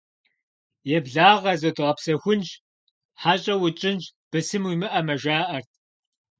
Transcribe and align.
«Еблагъэ, 0.97 1.53
зодгъэгъэпсэхунщ, 1.59 2.49
хьэщӀэ 3.21 3.53
утщӀынщ, 3.65 4.03
бысым 4.29 4.63
уимыӀэмэ!»- 4.65 5.15
жаӀэрт. 5.21 5.71